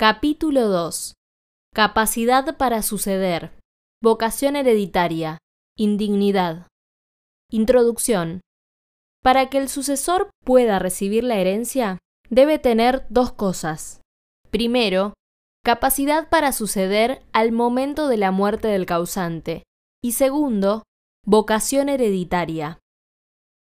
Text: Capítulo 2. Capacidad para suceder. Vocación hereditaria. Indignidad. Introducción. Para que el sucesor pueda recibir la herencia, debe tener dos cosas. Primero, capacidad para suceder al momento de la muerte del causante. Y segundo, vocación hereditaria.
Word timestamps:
Capítulo 0.00 0.68
2. 0.68 1.12
Capacidad 1.74 2.56
para 2.56 2.80
suceder. 2.80 3.52
Vocación 4.02 4.56
hereditaria. 4.56 5.36
Indignidad. 5.76 6.68
Introducción. 7.50 8.40
Para 9.22 9.50
que 9.50 9.58
el 9.58 9.68
sucesor 9.68 10.30
pueda 10.42 10.78
recibir 10.78 11.22
la 11.22 11.36
herencia, 11.36 11.98
debe 12.30 12.58
tener 12.58 13.04
dos 13.10 13.32
cosas. 13.32 14.00
Primero, 14.50 15.12
capacidad 15.62 16.30
para 16.30 16.52
suceder 16.52 17.22
al 17.34 17.52
momento 17.52 18.08
de 18.08 18.16
la 18.16 18.30
muerte 18.30 18.68
del 18.68 18.86
causante. 18.86 19.64
Y 20.02 20.12
segundo, 20.12 20.82
vocación 21.26 21.90
hereditaria. 21.90 22.78